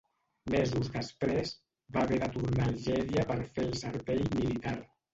Mesos 0.53 0.89
després, 0.95 1.53
va 1.99 2.03
haver 2.05 2.19
de 2.25 2.31
tornar 2.39 2.67
a 2.67 2.75
Algèria 2.75 3.29
per 3.35 3.39
fer 3.55 3.71
el 3.71 3.81
servei 3.87 4.29
militar. 4.37 4.79